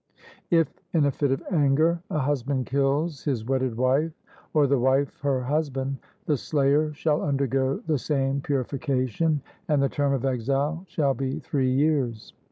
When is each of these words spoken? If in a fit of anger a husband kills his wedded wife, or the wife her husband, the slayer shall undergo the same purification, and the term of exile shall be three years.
If 0.49 0.73
in 0.93 1.05
a 1.05 1.11
fit 1.11 1.31
of 1.31 1.43
anger 1.51 2.01
a 2.09 2.17
husband 2.17 2.65
kills 2.65 3.23
his 3.25 3.45
wedded 3.45 3.77
wife, 3.77 4.13
or 4.51 4.65
the 4.65 4.79
wife 4.79 5.19
her 5.21 5.43
husband, 5.43 5.97
the 6.25 6.37
slayer 6.37 6.91
shall 6.95 7.21
undergo 7.21 7.83
the 7.85 7.99
same 7.99 8.41
purification, 8.41 9.41
and 9.67 9.79
the 9.79 9.89
term 9.89 10.11
of 10.11 10.25
exile 10.25 10.83
shall 10.87 11.13
be 11.13 11.37
three 11.41 11.69
years. 11.69 12.33